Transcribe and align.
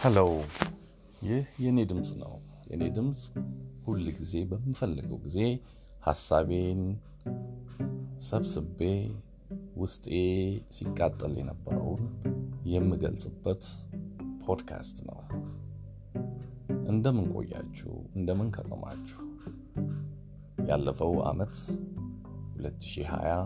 Hello 0.00 0.18
ይህ 1.22 1.46
የእኔ 1.62 1.78
ድምፅ 1.88 2.10
ነው። 2.20 2.30
የእኔ 2.68 2.84
ድምፅ 2.96 3.22
ሁል 3.84 4.04
ጊዜ 4.18 4.34
በምፈልገው 4.50 5.18
ጊዜ 5.24 5.38
ሀሳቤን 6.06 6.80
ሰብስቤ 8.28 8.78
ውስጤ 9.76 10.06
ሲቃጠል 10.68 11.34
የነበረውን 11.40 12.02
የምገልጽበት 12.72 13.62
ፖድካስት 14.44 14.96
ነው። 15.08 15.20
እንደምን 16.90 17.28
ቆያችሁ? 17.34 17.92
እንደምን 18.14 18.50
ከረማችሁ? 18.56 19.20
ያለፈው 20.70 21.14
ዓመት 21.28 21.54
2020 22.58 23.38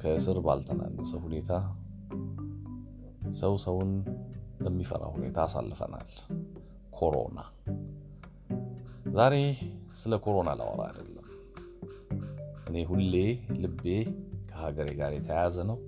ከእስር 0.00 0.38
ባልተናነሰ 0.40 1.12
ሁኔታ 1.24 1.52
ሰው 3.38 3.54
ሰውን 3.64 3.90
በሚፈራ 4.60 5.02
ሁኔታ 5.14 5.38
አሳልፈናል። 5.44 6.10
ኮሮና። 6.92 7.38
ዛሬ 9.16 9.34
ስለ 10.00 10.14
ኮሮና 10.24 10.50
ላወራ 10.60 10.80
አይደለም። 10.88 11.26
እኔ 12.68 12.76
ሁሌ 12.84 13.14
ልቤ 13.62 13.84
ከሀገሬ 14.50 14.88
ጋር 15.00 15.12
የተያያዘ 15.16 15.58
ነው። 15.70 15.78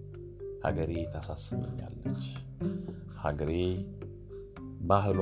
ሀገሬ 0.65 0.93
ታሳስበኛለች። 1.13 2.25
ሀገሬ 3.23 3.53
ባህሏ 4.83 5.21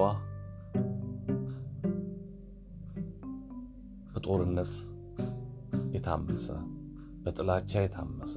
በጦርነት 4.12 4.74
የታመሰ 5.94 6.46
በጥላቻ 7.24 7.72
የታመሰ 7.82 8.34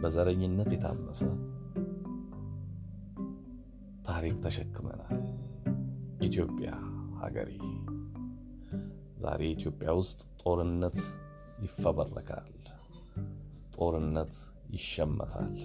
በዘረኝነት 0.00 0.70
የታመሰ 0.74 1.20
ታሪክ 4.22 4.36
ተሸክመናል። 4.42 5.22
ኢትዮጵያ 6.20 6.68
ሀገሬ 7.22 7.48
ዛሬ 9.16 9.40
ኢትዮጵያ 9.54 9.88
ውስጥ 9.92 10.20
ጦርነት 10.42 10.98
ይፈበረካል፣ 11.58 12.52
ጦርነት 13.76 14.34
ይሸመታል፣ 14.76 15.56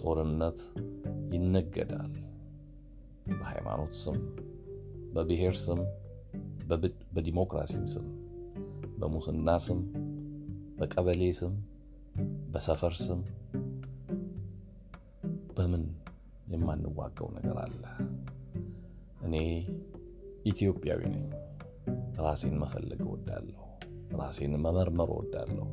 ጦርነት 0.00 0.60
ይነገዳል። 1.34 2.14
በሃይማኖት 3.32 3.94
ስም፣ 4.04 4.20
በብሔር 5.12 5.58
ስም፣ 5.64 5.82
በዲሞክራሲም 7.14 7.84
ስም፣ 7.88 8.08
በሙስና 8.98 9.58
ስም፣ 9.58 9.82
በቀበሌ 10.78 11.32
ስም፣ 11.34 11.56
በሰፈር 12.52 12.96
ስም 13.04 13.22
በምን 15.56 15.84
የማንዋጋው 16.46 17.28
ነገር 17.36 17.56
አለ? 17.56 17.82
እኔ 19.20 19.34
ኢትዮጵያዊ 20.44 21.02
ነኝ። 21.14 21.26
ራሴን 22.18 22.54
መፈለግ 22.58 23.00
እወዳለሁ። 23.06 23.62
ራሴን 24.18 24.52
መመርመር 24.56 25.10
እወዳለሁ። 25.14 25.66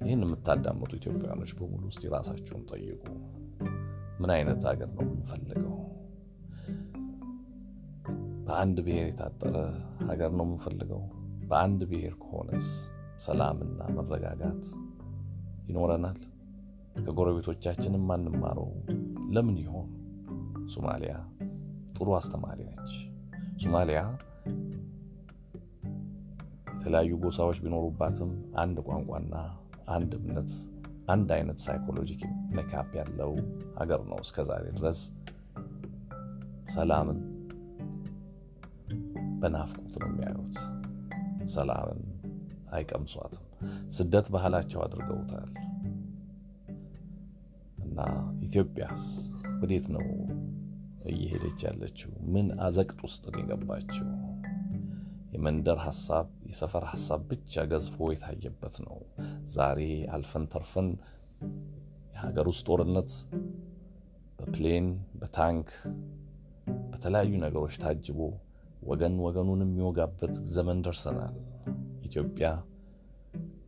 ይህን 0.00 0.22
የምታዳምጡ 0.24 0.90
ኢትዮጵያውያኖች 0.96 1.52
በሙሉ 1.58 1.82
ውስጥ 1.84 2.02
የራሳችሁን 2.06 2.62
ጠይቁ። 2.70 3.04
ምን 4.20 4.30
አይነት 4.30 4.62
ሀገር 4.64 4.90
ነው 4.96 5.02
የምንፈልገው? 5.04 5.76
በአንድ 8.46 8.78
ብሔር 8.86 9.06
የታጠረ 9.08 9.56
ሀገር 10.08 10.30
ነው 10.38 10.44
የምንፈልገው? 10.46 11.02
በአንድ 11.48 11.80
ብሔር 11.84 12.14
ከሆነስ 12.14 12.68
ሰላምና 13.18 13.80
መረጋጋት 13.96 14.62
ይኖረናል? 15.68 16.20
ከጎረቤቶቻችን 16.98 17.96
የማንማረው 17.98 18.70
ለምን 19.30 19.56
ይሆን? 19.56 19.88
ሶማሊያ 20.68 21.14
ጥሩ 21.96 22.08
አስተማሪ 22.16 22.60
ነች። 22.70 22.92
ሶማሊያ 23.62 24.00
የተለያዩ 26.74 27.12
ጎሳዎች 27.22 27.58
ቢኖሩባትም 27.60 28.30
አንድ 28.54 28.78
ቋንቋና 28.86 29.34
አንድ 29.88 30.12
እምነት፣ 30.18 30.50
አንድ 31.08 31.28
አይነት 31.32 31.58
psychologic 31.58 32.20
makeup 32.56 32.90
ያለው 33.00 33.32
ሀገር 33.80 34.00
ነው። 34.10 34.18
እስከዛሬ 34.22 34.64
ድረስ 34.70 35.00
ሰላምን 36.74 37.18
በናፍቆት 39.40 39.94
ነው 40.02 40.08
የሚያዩት። 40.10 40.56
ሰላምን 41.46 42.00
አይቀምሷትም። 42.72 43.44
ስደት 43.90 44.26
ባህላቸው 44.30 44.80
አድርገውታል። 44.82 45.50
እና 47.86 47.98
ኢትዮጵያስ 48.42 49.02
ወዴት 49.60 49.86
ነው 49.88 50.06
እየሄደች 51.10 51.58
ያለችው? 51.66 52.10
ምን 52.34 52.46
አዘቅት 52.66 53.00
ውስጥ 53.06 53.24
ነው 53.32 53.40
የገባችው? 53.42 54.06
የመንደር 55.34 55.78
ሀሳብ፣ 55.86 56.26
የሰፈር 56.50 56.84
ሀሳብ 56.90 57.20
ብቻ 57.30 57.64
ገዝፎ 57.70 58.06
የታየበት 58.12 58.76
ነው። 58.86 58.98
ዛሬ 59.54 59.80
አልፈን 60.14 60.44
ተርፈን 60.52 60.88
የሀገር 62.14 62.46
ውስጥ 62.52 62.64
ጦርነት 62.68 63.10
በፕሌን 64.38 64.86
በታንክ 65.20 65.68
በተለያዩ 66.90 67.32
ነገሮች 67.44 67.74
ታጅቦ 67.82 68.20
ወገን 68.82 69.14
ወገኑን 69.26 69.60
የሚወጋበት 69.64 70.34
ዘመን 70.54 70.80
ደርሰናል። 70.86 71.36
ኢትዮጵያ 72.04 72.48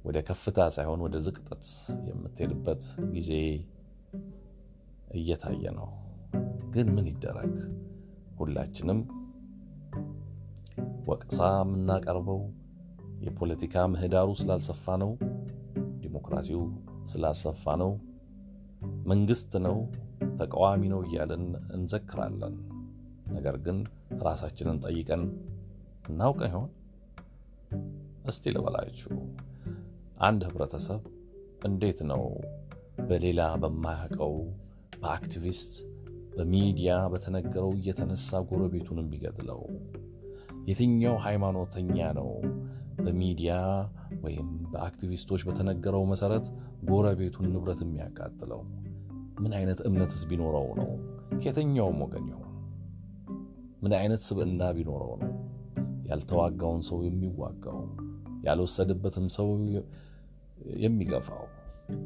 ወደ 0.04 0.18
ከፍታ 0.28 0.58
ሳይሆን 0.74 1.00
ወደ 1.06 1.16
ዝቅጠት 1.24 1.64
የምትሄድበት 2.08 2.82
ጊዜ 3.14 3.30
እየታየ 5.16 5.64
ነው። 5.78 5.88
ግን 6.70 6.88
ምን 6.94 7.06
ይደረግ? 7.06 7.54
ሁላችንም 8.38 9.00
ወቀሳ 11.08 11.38
የምናቀርበው 11.58 12.40
የፖለቲካ 13.20 13.84
ምህዳሩ 13.92 14.30
ስላልሰፋ 14.40 14.96
ነው፣ 15.02 15.10
ዲሞክራሲው 16.00 16.62
ስላልሰፋ 17.04 17.74
ነው፣ 17.82 17.92
መንግስት 19.06 19.52
ነው 19.66 19.76
ተቃዋሚ 20.36 20.82
ነው 20.94 21.00
እያለን 21.06 21.44
እንዘክራለን። 21.72 22.56
ነገር 23.28 23.56
ግን 23.58 23.78
ራሳችንን 24.22 24.78
ጠይቀን 24.86 25.22
እናውቅ 26.08 26.40
ይሆን? 26.48 26.68
እስቲ 28.26 28.52
ልበላችሁ፣ 28.54 29.10
አንድ 30.20 30.40
ህብረተሰብ 30.48 31.02
እንዴት 31.64 32.00
ነው 32.02 32.22
በሌላ 33.08 33.40
በማያውቀው 33.62 34.34
በአክቲቪስት 35.00 35.72
በሚዲያ 36.36 36.92
በተነገረው 37.12 37.70
እየተነሳ 37.70 38.40
ጎረቤቱን 38.50 38.98
የሚገድለው? 38.98 39.60
የትኛው 40.66 41.16
ሃይማኖተኛ 41.16 41.98
ነው 42.12 42.30
በሚዲያ 43.04 43.54
ወይም 44.22 44.48
በአክቲቪስቶች 44.72 45.42
በተነገረው 45.48 46.04
መሰረት 46.04 46.46
ጎረቤቱን 46.84 47.46
ንብረት 47.54 47.80
የሚያቃጥለው? 47.84 48.62
ምን 49.40 49.52
አይነት 49.52 49.80
እምነትስ 49.80 50.22
ቢኖረው 50.30 50.68
ነው? 50.80 50.90
ከየትኛውም 51.40 52.00
ወገን 52.02 52.26
ይሆን 52.28 52.46
ምን 53.82 53.92
አይነት 53.92 54.20
ስብዕና 54.22 54.62
ቢኖረው 54.72 55.12
ነው 55.22 55.32
ያልተዋጋውን 56.04 56.82
ሰው 56.82 56.98
የሚዋጋው? 57.04 57.80
ያልወሰደበትን 58.44 59.26
ሰው 59.28 59.48
የሚገፋው? 60.84 61.44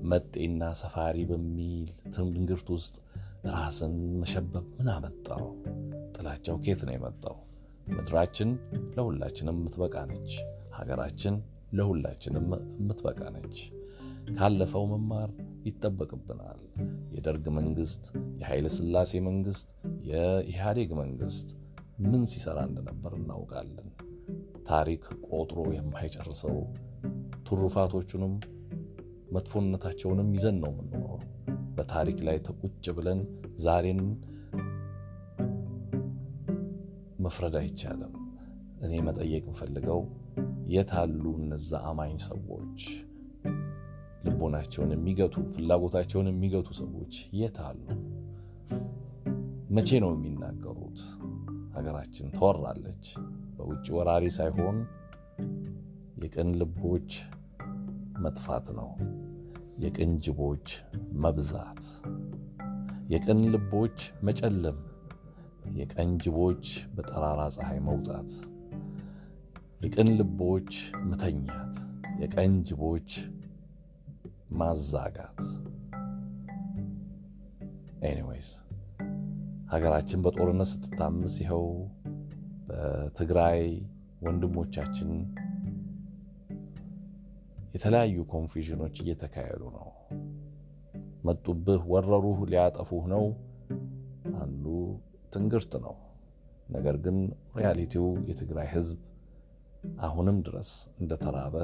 መጤና 0.03 0.63
ሰፋሪ 0.73 1.19
በሚል 1.25 1.91
ትንግርት 2.17 2.69
ውስጥ 2.71 2.97
ራስን 3.47 3.93
መሸበብ 4.21 4.65
ምን 4.77 4.89
አመጣው? 4.95 5.45
ጥላቻው 6.15 6.57
ኬት 6.65 6.81
ነው 6.87 6.95
የመጣው? 6.95 7.37
ምድራችን 7.91 8.51
ለሁላችንም 8.97 9.57
የምትበቃ 9.59 9.95
ነች። 10.11 10.33
ሀገራችን 10.79 11.35
ለሁላችንም 11.79 12.47
የምትበቃ 12.75 13.21
ነች። 13.37 13.57
ካለፈው 14.31 14.85
መማር 14.93 15.31
ይጠበቅብናል። 15.67 16.61
የደርግ 17.15 17.47
መንግስት፣ 17.59 18.05
የኃይለ 18.41 18.67
ሥላሴ 18.77 19.21
መንግስት፣ 19.29 19.67
የኢህአዴግ 20.11 20.93
መንግስት 21.01 21.49
ምን 22.05 22.23
ሲሰራ 22.33 22.59
እንደነበር 22.69 23.15
እናውቃለን። 23.19 23.89
ታሪክ 24.69 25.03
ቆጥሮ 25.31 25.61
የማይጨርሰው 25.77 26.57
ትሩፋቶቹንም 27.47 28.35
መጥፎነታቸውንም 29.35 30.31
ይዘን 30.37 30.57
ነው 30.63 30.73
የምንኖረው። 30.73 31.21
በታሪክ 31.81 32.19
ላይ 32.27 32.39
ተቁጭ 32.47 32.87
ብለን 32.97 33.21
ዛሬን 33.59 34.01
መፍረድ 37.25 37.55
አይቻልም። 37.61 38.15
እኔ 38.81 38.93
መጠየቅ 39.07 39.43
የምፈልገው 39.43 40.01
የት 40.71 40.91
አሉ 41.01 41.23
እነዛ 41.39 41.71
አማኝ 41.89 42.13
ሰዎች? 42.27 42.81
ልቦናቸውን 44.25 44.91
የሚገቱ 44.95 45.37
ፍላጎታቸውን 45.55 46.29
የሚገቱ 46.31 46.69
ሰዎች 46.81 47.15
የት 47.41 47.59
አሉ? 47.67 47.81
መቼ 49.71 50.01
ነው 50.05 50.13
የሚናገሩት? 50.15 51.01
ሀገራችን 51.77 52.29
ተወራለች። 52.37 53.07
በውጭ 53.57 53.87
ወራሪ 53.97 54.27
ሳይሆን 54.37 54.79
የቅን 56.25 56.51
ልቦች 56.61 57.11
መጥፋት 58.19 58.69
ነው። 58.79 58.91
የቅን 59.81 60.11
ጅቦች 60.19 60.67
መብዛት፣ 61.23 61.83
የቅን 63.09 63.41
ልቦች 63.53 63.99
መጨለም 64.23 64.79
የቀን 65.75 66.11
ጅቦች 66.19 66.65
በጠራራ 66.95 67.41
ፀሐይ 67.57 67.79
መውጣት፣ 67.81 68.31
የቅን 69.81 70.09
ልቦች 70.19 70.71
መተኛት፣ 71.11 71.75
የቀን 72.21 72.55
ጅቦች 72.63 73.11
ማዛጋት። 74.53 75.41
Anyways 78.03 78.49
ሀገራችን 79.73 80.23
በጦርነት 80.23 80.71
ስትታምስ 80.73 81.35
ይኸው 81.43 81.65
በትግራይ 82.69 83.61
ወንድሞቻችን 84.23 85.11
የተለያዩ 87.75 88.19
confusion 88.33 88.77
ኦች 88.77 88.97
እየተካሄዱ 89.03 89.63
ነው። 89.77 89.89
መጡብህ፣ 91.25 91.83
ወረሩህ፣ 91.93 92.39
ሊያጠፉህ 92.51 93.05
ነው። 93.13 93.25
አንዱ 94.41 94.65
ትንግርት 95.35 95.73
ነው። 95.85 95.95
ነገር 96.69 96.97
ግን 97.05 97.17
reality 97.57 97.96
ው 97.96 98.07
የትግራይ 98.29 98.69
ሕዝብ 98.73 98.99
አሁንም 100.07 100.37
ድረስ 100.47 100.71
እንደተራበ 101.01 101.57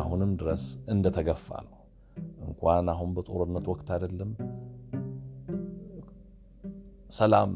አሁንም 0.00 0.32
ድረስ 0.40 0.64
እንደተገፋ 0.92 1.48
ነው። 1.68 1.76
እንኳን 2.46 2.88
አሁን 2.94 3.10
በጦርነት 3.16 3.66
ወቅት 3.72 3.88
አይደለም 3.94 4.30
ሰላም 7.10 7.52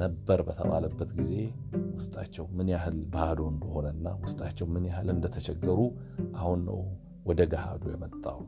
ነበር 0.00 0.38
በተባለበት 0.46 1.10
ጊዜ 1.18 1.34
ውስጣቸው 1.96 2.44
ምን 2.58 2.68
ያህል 2.72 2.96
ባዶ 3.14 3.40
እንደሆነና 3.52 4.08
ውስጣቸው 4.22 4.66
ምን 4.74 4.84
ያህል 4.90 5.08
እንደተቸገሩ 5.14 5.80
አሁን 6.36 6.60
ነው 6.68 6.80
ወደ 7.30 7.42
ገሃዱ 7.44 7.82
የመጣው። 7.92 8.40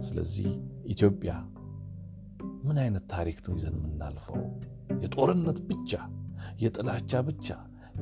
ስለዚህ 0.00 0.48
ኢትዮጵያ 0.86 1.32
ምን 2.64 2.76
አይነት 2.82 3.04
ታሪክ 3.12 3.38
ነው 3.46 3.54
ይዘን 3.56 3.76
የምናልፈው? 3.78 4.36
የጦርነት 5.02 5.58
ብቻ፣ 5.68 5.92
የጥላቻ 6.62 7.20
ብቻ፣ 7.28 7.48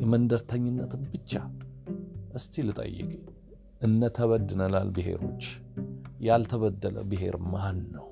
የመንደርተኝነትን 0.01 1.03
ብቻ? 1.13 1.33
እስቲ 2.35 2.65
ልጠይቅ፣ 2.69 3.11
እነ 3.83 4.09
ተበድነናል 4.09 4.89
ብሔሮች፣ 4.97 5.45
ያልተበደለ 6.21 6.99
ብሔር 7.11 7.37
ማን 7.53 7.79
ነው? 7.95 8.07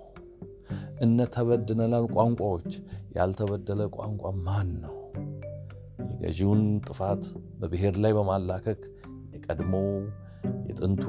እነ 1.01 1.19
ቋንቋዎች፣ 2.17 2.73
ያልተበደለ 3.17 3.83
ቋንቋ 3.97 4.33
ማን 4.47 4.71
ነው? 4.85 4.97
የገዢውን 6.11 6.63
ጥፋት 6.87 7.25
በብሔር 7.61 7.97
ላይ 7.97 8.13
በማላከክ 8.13 8.83
የቀድሞ 9.35 9.75
የጥንቱ 10.69 11.05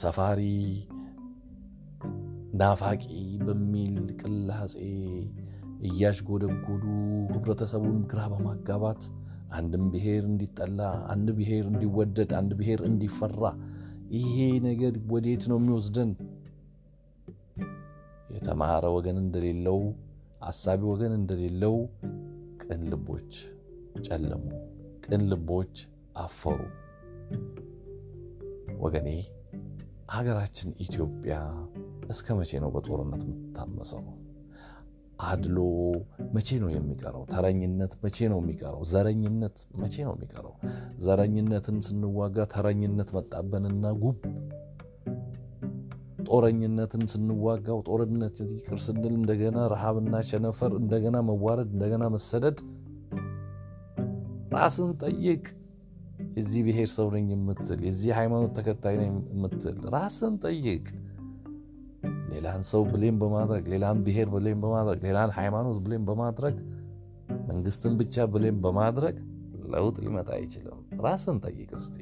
ሰፋሪ 0.00 0.40
ናፋቂ 2.60 3.04
በሚል 3.44 3.94
ቅላጼ 4.20 4.74
እያሽጎደጎዱ 5.86 6.84
ህብረተሰቡን 7.32 7.98
ግራ 8.10 8.20
በማጋባት 8.32 9.02
አንድም 9.52 9.84
ብሔር 9.92 10.22
እንዲጠላ፣ 10.28 10.78
አንድ 11.12 11.28
ብሔር 11.38 11.64
እንዲወደድ፣ 11.70 12.30
አንድ 12.38 12.52
ብሔር 12.60 12.80
እንዲፈራ 12.88 13.42
ይሄ 14.16 14.36
ነገር 14.66 14.94
ወዴት 15.12 15.42
ነው 15.50 15.58
የሚወስደን? 15.60 16.10
የተማረ 18.34 18.84
ወገን 18.96 19.18
እንደሌለው 19.22 19.80
አሳቢ 20.42 20.80
ወገን 20.92 21.12
እንደሌለው 21.18 21.76
ቅን 22.62 22.82
ልቦች 22.92 23.32
ጨለሙ፣ 24.06 24.44
ቅን 25.04 25.22
ልቦች 25.32 25.74
አፈሩ። 26.18 26.60
ወገኔ 28.82 29.08
ሀገራችን 30.12 30.70
ኢትዮጵያ 30.78 31.34
እስከ 32.10 32.34
መቼ 32.38 32.60
ነው 32.62 32.70
በጦርነት 32.74 33.22
የምትታመሰው? 33.24 34.02
አድሎ 35.24 35.58
መቼ 36.34 36.48
ነው 36.62 36.70
የሚቀረው? 36.74 37.22
ተረኝነት 37.32 37.92
መቼ 38.04 38.28
ነው 38.32 38.38
የሚቀረው? 38.42 38.82
ዘረኝነት 38.92 39.58
መቼ 39.82 39.94
ነው 40.06 40.14
የሚቀረው? 40.16 40.54
ዘረኝነትን 40.98 41.78
ስንዋጋ 41.86 42.46
ተረኝነት 42.54 43.10
መጣበንና 43.18 43.92
ጉብ 44.02 44.18
ጦረኝነትን 46.28 47.02
ስንዋጋው 47.12 47.78
ጦርነት 47.88 48.36
ይቅር 48.50 48.78
ስንል 48.84 49.14
እንደገና 49.14 49.58
ረሃብና 49.72 50.14
ቸነፈር፣ 50.28 50.72
እንደገና 50.78 51.16
መዋረድ፣ 51.28 51.68
እንደገና 51.74 52.04
መሰደድ። 52.14 52.58
ራስን 54.54 54.90
ጠይቅ። 55.02 55.42
የዚህ 56.36 56.60
ብሔር 56.66 56.90
ሰው 56.94 57.06
ነኝ 57.14 57.26
የምትል 57.32 57.80
የዚህ 57.86 58.12
ሃይማኖት 58.18 58.52
ተከታይ 58.58 58.96
ነኝ 59.00 59.12
የምትል 59.32 59.76
ራስን 59.94 60.36
ጠይቅ። 60.44 60.84
ሌላን 62.32 62.62
ሰው 62.70 62.82
blame 62.92 63.16
በማድረግ 63.22 63.64
ሌላን 63.72 63.98
ብሔር 64.06 64.28
blame 64.34 64.60
በማድረግ 64.64 65.00
ሌላን 65.06 65.32
ሃይማኖት 65.38 65.78
blame 65.84 66.04
በማድረግ 66.08 66.56
መንግስትን 67.50 67.92
ብቻ 68.00 68.24
blame 68.34 68.56
በማድረግ 68.64 69.16
ለውጥ 69.72 69.96
ሊመጣ 70.04 70.28
አይችልም። 70.38 70.80
ራስን 71.04 71.36
ጠይቅ 71.44 71.70
እስቲ። 71.78 71.98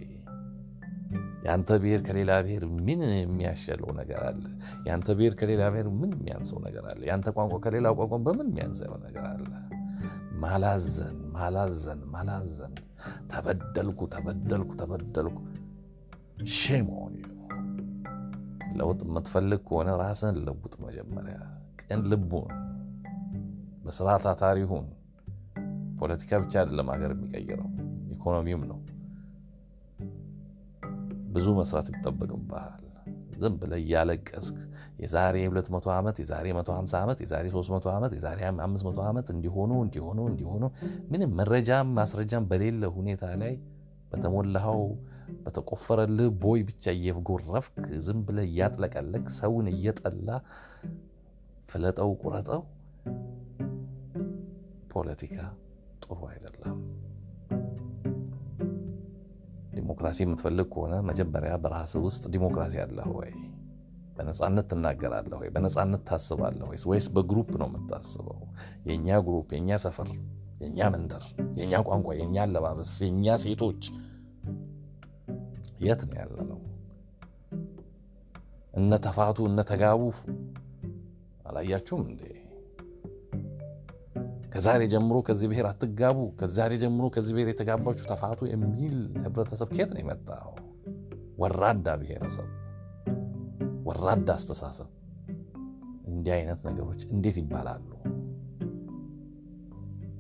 የአንተ 1.44 1.70
ብሔር 1.82 2.00
ከሌላ 2.06 2.32
ብሔር 2.44 2.64
ምን 2.78 3.02
የሚያሻለው 3.14 3.90
ነገር 4.00 4.20
አለ? 4.28 4.42
የአንተ 4.86 5.08
ብሔር 5.18 5.34
ከሌላ 5.40 5.62
ብሔር 5.72 5.88
ምን 6.00 6.10
የሚያንሰው 6.16 6.58
ነገር 6.66 6.84
አለ? 6.90 7.00
የአንተ 7.08 7.28
ቋንቋ 7.36 7.54
ከሌላ 7.64 7.88
ቋንቋ 7.98 8.16
በምን 8.26 8.48
የሚያንሰው 8.50 8.94
ነገር 9.06 9.24
አለ? 9.30 9.46
ማላዘን 10.40 11.16
ማላዘን 11.34 12.00
ማላዘን 12.12 12.74
ተበደልኩ 13.30 14.00
ተበደልኩ 14.14 14.70
ተበደልኩ። 14.80 15.38
ዩ። 17.18 17.26
ለውጥ 18.78 19.00
የምትፈልግ 19.06 19.60
ከሆነ 19.68 19.90
ራስን 20.02 20.36
ለውጥ። 20.46 20.74
መጀመሪያ 20.84 21.38
ቅን 21.80 22.02
ልቡን 22.10 22.52
በስራ 23.84 24.08
ታታሪ 24.24 24.58
ፖለቲካ 26.00 26.38
ብቻ 26.42 26.54
አይደለም 26.60 26.90
ሀገር 26.92 27.10
የሚቀይረው 27.14 27.68
ኢኮኖሚውም 28.14 28.62
ነው። 28.70 28.78
ብዙ 31.34 31.46
መስራት 31.58 31.88
ይጠበቅብሃል። 31.92 32.84
ዝም 33.40 33.54
ብለህ 33.60 33.80
እያለቀስክ 33.82 34.58
የዛሬ 34.98 35.36
200 35.50 35.92
ዓመት 35.98 36.16
የዛሬ 36.22 36.46
150 36.56 36.98
ዓመት 37.02 37.18
የዛሬ 37.24 37.44
300 37.52 37.92
ዓመት 37.94 38.12
የዛሬ 38.16 38.40
500 38.48 39.06
ዓመት 39.10 39.28
እንዲሆኑ 39.34 39.72
እንዲሆኑ 39.84 40.18
እንዲሆኑ 40.30 40.62
ምንም 41.12 41.30
መረጃም 41.40 41.94
ማስረጃም 41.98 42.48
በሌለ 42.50 42.84
ሁኔታ 42.96 43.24
ላይ 43.42 43.54
በተሞላኸው 44.12 44.82
በተቆፈረልህ 45.44 46.28
ቦይ 46.42 46.60
ብቻ 46.68 46.84
እየጎረፍክ 46.96 47.76
ዝም 48.06 48.20
ብለህ 48.28 48.46
እያጥለቀለቅ 48.48 49.24
ሰውን 49.38 49.66
እየጠላ 49.72 50.28
ፍለጠው 51.70 52.10
ቁረጠው። 52.22 52.62
ፖለቲካ 54.92 55.36
ጥሩ 56.04 56.18
አይደለም። 56.30 56.78
ዲሞክራሲ 60.00 60.20
የምትፈልግ 60.24 60.66
ከሆነ 60.72 60.94
መጀመሪያ 61.08 61.54
በራስህ 61.62 62.00
ውስጥ 62.04 62.22
ዲሞክራሲ 62.34 62.74
አለህ 62.84 63.08
ወይ? 63.16 63.32
በነፃነት 64.16 64.66
ትናገራለህ 64.70 65.38
ወይ? 65.42 65.48
በነፃነት 65.54 66.02
ታስባለህ 66.08 66.64
ወይ? 66.70 66.78
ወይስ 66.90 67.06
በ 67.16 67.26
group 67.26 67.50
ነው 67.60 67.68
የምታስበው? 67.70 68.38
የእኛ 68.88 69.08
ግሩፕ፣ 69.26 69.48
የእኛ 69.56 69.78
ሰፈር፣ 69.84 70.08
የእኛ 70.62 70.88
መንደር፣ 70.94 71.24
የእኛ 71.58 71.82
ቋንቋ፣ 71.88 72.08
የእኛ 72.20 72.36
አለባበስ፣ 72.46 72.92
የእኛ 73.04 73.36
ሴቶች 73.44 73.82
የት 75.84 76.02
ነው 76.08 76.16
ያለ 76.22 76.38
ነው? 76.50 76.60
እነ 78.74 79.00
ተፋቱ 79.06 79.48
እነ 79.50 79.60
ተጋቡ 79.72 80.02
አላያችሁም 81.50 82.02
እንዴ? 82.10 82.24
ከዛሬ 84.52 84.82
ጀምሮ 84.86 85.16
ከዚህ 85.22 85.48
ብሔር 85.48 85.66
አትጋቡ፣ 85.66 86.18
ከዛሬ 86.40 86.72
ጀምሮ 86.76 87.04
ከዚህ 87.10 87.32
ብሔር 87.34 87.48
የተጋባችሁ 87.48 88.04
ተፋቱ 88.06 88.46
የሚል 88.46 88.96
ህብረተሰብ 89.24 89.68
ከየት 89.68 89.90
ነው 89.94 90.00
የመጣው? 90.00 90.50
ወራዳ 91.38 91.88
ብሔረሰብ፣ 91.96 92.48
ወራዳ 93.84 94.28
አስተሳሰብ። 94.32 94.88
እንዲህ 96.06 96.32
አይነት 96.32 96.60
ነገሮች 96.64 97.02
እንዴት 97.10 97.36
ይባላሉ? 97.36 97.90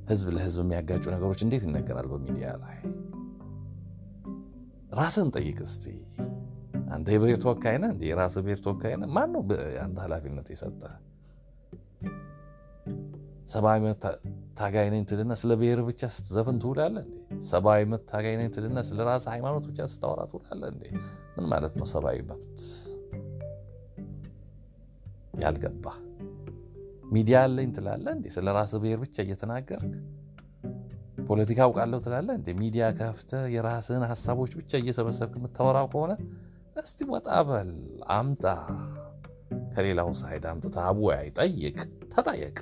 ህዝብ 0.08 0.28
ለህዝብ 0.28 0.60
የሚያጋጩ 0.64 1.04
ነገሮች 1.10 1.40
እንዴት 1.42 1.62
ይነገራል 1.62 2.06
በሚዲያ 2.06 2.46
ላይ? 2.56 2.78
ራስን 4.92 5.28
ጠይቅ 5.30 5.58
እስቲ። 5.60 5.84
አንተ 6.90 7.06
የብሔር 7.12 7.38
ተወካይ 7.38 7.76
ነህ? 7.78 7.92
ብሔር 8.38 8.60
ተወካይ 8.60 8.94
ነህ? 8.96 9.08
ማን 9.08 9.30
ነው 9.32 9.42
አንተ 9.82 9.96
ኃላፊነት 10.00 10.48
የሰጠህ? 10.50 10.94
ሰብአዊ 13.50 13.78
መብት 13.84 14.04
ታጋይ 14.58 14.88
ነኝ 14.92 15.02
ትልና 15.10 15.32
ስለ 15.40 15.52
ብሔር 15.60 15.80
ብቻ 15.88 16.00
ስትዘፍን 16.16 16.56
ትውላለህ 16.62 17.04
እንዴ? 17.06 17.14
ሰብአዊ 17.50 17.80
መብት 17.90 18.04
ታጋይ 18.12 18.34
ነኝ 18.40 18.48
ትልና 18.56 18.78
ስለ 18.88 19.00
ራስ 19.08 19.24
ሃይማኖት 19.32 19.64
ብቻ 19.70 19.86
ስታወራ 19.92 20.20
ትውላለህ 20.32 20.68
እንዴ? 20.74 20.84
ምን 21.36 21.46
ማለት 21.52 21.74
ነው 21.80 21.86
ሰብአዊ 21.92 22.18
መብት? 22.30 22.60
ያልገባ 25.42 25.84
ሚዲያ 27.12 27.36
አለኝ 27.46 27.70
ትላለህ 27.76 28.12
እንዴ? 28.16 28.26
ስለ 28.36 28.48
ራስ 28.58 28.72
ብሔር 28.82 28.98
ብቻ 29.04 29.16
እየተናገርክ 29.26 29.92
ፖለቲካ 31.28 31.60
አውቃለሁ 31.66 31.98
ትላለህ 32.06 32.34
እንዴ? 32.38 32.48
ሚዲያ 32.62 32.84
ከፍተህ 32.98 33.42
የራስህን 33.54 34.04
ሀሳቦች 34.12 34.52
ብቻ 34.60 34.72
እየሰበሰብክ 34.82 35.34
የምታወራው 35.38 35.88
ከሆነ 35.92 36.12
እስቲ 36.82 37.06
ወጣ 37.12 37.28
በል 37.48 37.70
አምጣ፣ 38.16 38.44
ከሌላው 39.74 40.10
side 40.20 40.44
አምጥተህ 40.50 40.84
አወያይ፣ 40.90 41.26
ጠይቅ፣ 41.38 41.76
ተጠየቅ። 42.12 42.56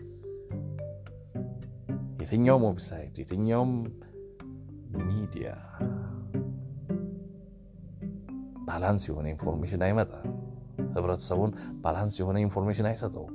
የትኛውም 2.28 2.64
website፣ 2.66 3.14
የትኛውም 3.20 3.70
ሚዲያ 5.04 5.50
balance 8.66 9.04
የሆነ 9.08 9.26
information 9.32 9.82
አይመጣም። 9.86 10.26
ህብረተሰቡን 10.96 11.52
balance 11.84 12.14
የሆነ 12.20 12.36
information 12.44 12.88
አይሰጠውም። 12.90 13.34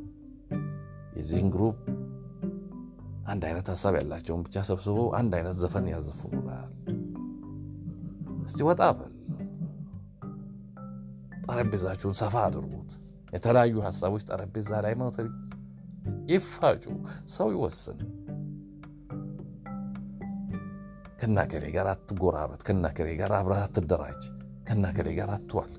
የዚህን 1.15 1.49
group 1.55 1.79
አንድ 3.25 3.43
አይነት 3.49 3.67
ሀሳብ 3.73 3.95
ያላቸውን 3.99 4.43
ብቻ 4.45 4.65
ሰብስበው 4.69 5.09
አንድ 5.19 5.33
አይነት 5.39 5.57
ዘፈን 5.63 5.89
ያዘፍኑናል። 5.93 6.71
እስቲ 8.45 8.61
ወጣ 8.69 8.93
በል፣ 8.95 9.11
ጠረጴዛችሁን 11.45 12.17
ሰፋ 12.21 12.35
አድርጉት። 12.47 12.91
የተለያዩ 13.33 13.77
ሀሳቦች 13.87 14.25
ጠረጴዛ 14.29 14.81
ላይ 14.85 14.95
መጥተው 15.01 15.29
ይፋጩ፣ 16.31 16.83
ሰው 17.33 17.49
ይወስን። 17.55 18.01
ከናከሌ 21.23 21.65
ጋር 21.75 21.87
አትጎራበት፣ 21.89 22.61
ከናከሌ 22.67 23.09
ጋር 23.19 23.31
አብረህ 23.37 23.59
አትደራጅ፣ 23.65 24.23
ከናከሌ 24.67 25.09
ጋር 25.19 25.29
አትዋል፣ 25.35 25.69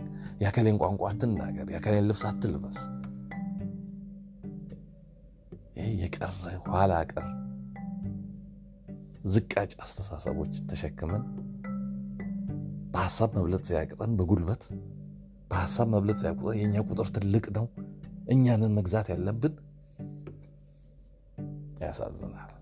የአከሌን 0.42 0.76
ቋንቋ 0.82 1.02
አትናገር፣ 1.08 1.66
የአከሌን 1.72 2.06
ልብስ 2.08 2.22
አትልበስ። 2.28 2.78
ይህ 5.78 5.90
የቀረ 6.02 6.30
ኋላ 6.68 6.94
ቀር 7.10 7.26
ዝቃጭ 9.26 9.72
አስተሳሰቦች 9.84 10.54
ተሸክመን 10.70 11.22
በሀሳብ 12.94 13.30
መብለጥ 13.38 13.62
ሲያቅጠን 13.68 14.16
በጉልበት 14.18 14.64
በሀሳብ 15.50 15.88
መብለጥ 15.94 16.18
ሲያቅጠን 16.22 16.58
የእኛ 16.60 16.86
ቁጥር 16.88 17.10
ትልቅ 17.16 17.46
ነው፣ 17.58 17.68
እኛንን 18.30 18.76
መግዛት 18.78 19.08
ያለብን 19.14 19.54
ያሳዝናል። 21.82 22.53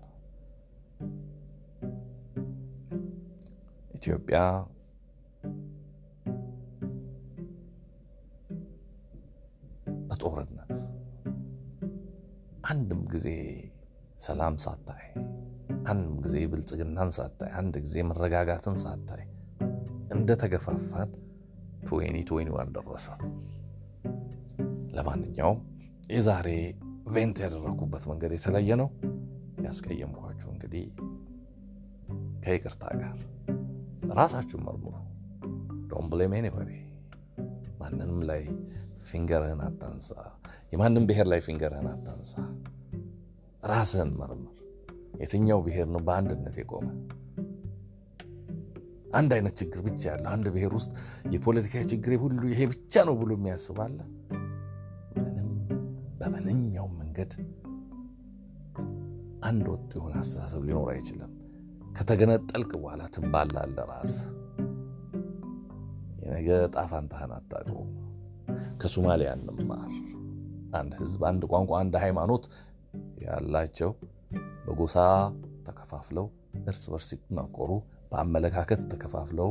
ኢትዮጵያ 4.03 4.37
በጦርነት 10.07 10.71
አንድም 12.63 13.01
ጊዜ 13.13 13.27
ሰላም 14.19 14.55
ሳታይ፣ 14.63 15.05
አንድም 15.87 16.15
ጊዜ 16.25 16.35
ብልጽግናን 16.51 17.11
ሳታይ፣ 17.17 17.51
አንድ 17.59 17.75
ጊዜ 17.85 18.03
መረጋጋትን 18.09 18.77
ሳታይ 18.83 19.23
እንደተገፋፋን 20.15 21.11
Twenty 21.87 22.17
twenty 22.29 22.51
one 22.55 22.71
ደረሰ። 22.77 23.07
ለማንኛውም 24.97 25.61
የዛሬ 26.13 26.49
vent 27.09 27.39
ያደረኩበት 27.45 28.05
መንገድ 28.11 28.33
የተለየ 28.37 28.77
ነው። 28.81 28.89
ያስቀየምኳችሁ 29.67 30.49
እንግዲህ 30.53 30.85
ከይቅርታ 32.45 32.83
ጋር 33.01 33.15
ራሳችሁን 34.11 34.63
መርምሩ። 34.65 34.93
Don't 35.87 36.07
blame 36.11 36.33
anybody። 36.33 36.71
ማንንም 37.81 38.19
ላይ 38.23 38.43
finger 39.09 39.40
ህን 39.40 39.61
አታንሳ። 39.61 40.09
የማንም 40.73 41.05
ብሔር 41.05 41.27
ላይ 41.27 41.39
finger 41.39 41.68
ህን 41.68 41.87
አታንሳ። 41.91 42.33
ራስህን 43.63 44.11
መርምር። 44.19 44.53
የትኛው 45.21 45.59
ብሔር 45.65 45.87
ነው 45.93 46.01
በአንድነት 46.07 46.55
የቆመ? 46.61 46.87
አንድ 49.13 49.31
አይነት 49.35 49.53
ችግር 49.59 49.79
ብቻ 49.87 50.01
ያለው 50.11 50.29
አንድ 50.31 50.45
ብሔር 50.53 50.71
ውስጥ 50.73 50.91
የፖለቲካ 51.33 51.83
ችግር 51.91 52.13
ሁሉ 52.23 52.41
ይሄ 52.51 52.61
ብቻ 52.71 53.03
ነው 53.09 53.15
ብሎ 53.19 53.31
የሚያስባለ 53.37 53.97
ምንም 55.17 55.49
በማንኛውም 56.19 56.93
መንገድ 57.01 57.33
አንድ 59.43 59.65
ወጥ 59.71 59.89
የሆነ 59.95 60.13
አስተሳሰብ 60.21 60.61
ሊኖር 60.67 60.89
አይችልም። 60.93 61.32
ከተገነጠልቅ 61.93 62.71
በኋላ 62.75 63.01
ትባላለህ። 63.15 63.85
ራስ 63.91 64.13
የነገ 66.23 66.49
ዕጣ 66.65 66.77
ፈንታህን 66.91 67.31
አታውቀውም። 67.37 67.91
ከሶማሊያ 68.81 69.29
እንማር። 69.37 69.91
አንድ 70.73 70.93
ህዝብ፣ 71.01 71.21
አንድ 71.29 71.43
ቋንቋ፣ 71.51 71.71
አንድ 71.79 71.95
ሃይማኖት 72.03 72.45
ያላቸው 73.25 73.91
በጎሳ 74.65 74.95
ተከፋፍለው 75.67 76.25
እርስ 76.63 76.83
በርስ 76.91 77.09
ሲናቆሩ፣ 77.11 77.71
በአመለካከት 78.11 78.81
ተከፋፍለው 78.91 79.49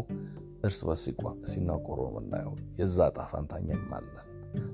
እርስ 0.65 0.81
በርስ 0.87 1.05
ሲናቆሩ 1.53 2.01
የምናየው። 2.09 2.53
የዛ 2.79 2.99
እኛም 3.61 3.89
አለን። 3.97 4.27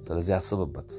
ስለዚህ 0.02 0.34
አስብበት። 0.38 0.90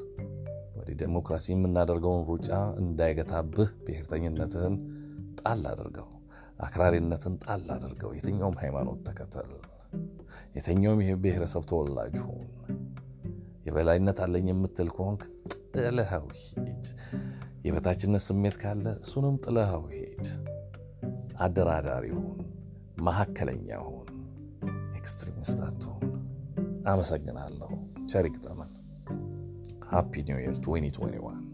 ወደ 0.80 0.90
ዴሞክራሲ 1.02 1.46
የምናደርገውን 1.54 2.24
ሩጫ 2.30 2.50
እንዳይገታብህ 2.82 3.70
ብሔርተኝነትህን 3.86 4.76
ጣል 5.40 5.64
አድርገው፣ 5.72 6.08
አክራሪነትን 6.60 7.34
ጣል 7.44 7.66
አድርገው። 7.76 8.12
የትኛውም 8.18 8.56
ሃይማኖት 8.62 9.00
ተከተል፣ 9.08 9.52
የትኛውም 10.56 11.02
ብሔረሰብ 11.24 11.64
ተወላጅ 11.70 12.16
ሁን። 12.24 12.48
የበላይነት 13.66 14.20
አለኝ 14.26 14.48
የምትል 14.52 14.90
ከሆንክ 14.96 15.24
ጥለኸው 15.76 16.26
ሂድ። 16.40 16.86
የበታችነት 17.66 18.24
ስሜት 18.28 18.56
ካለ 18.62 18.86
እሱንም 19.04 19.36
ጥለኸው 19.46 19.84
ሂድ። 19.94 20.26
አደራዳሪ 21.40 22.06
ሁን፣ 22.18 22.40
መካከለኛ 23.02 23.70
ሁን፣ 23.88 24.08
extremist 25.00 25.60
አትሁን። 25.68 26.06
አመሰግናለሁ። 26.88 27.72
ቸር 28.12 28.26
ይግጠመን። 28.30 28.72
Happy 29.92 30.14
New 30.28 30.40
Year 30.42 30.56
2021 30.64 31.49